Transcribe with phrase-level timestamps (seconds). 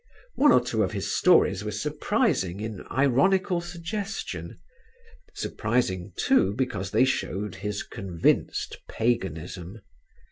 [0.33, 4.57] One or two of his stories were surprising in ironical suggestion;
[5.35, 9.81] surprising too because they showed his convinced paganism.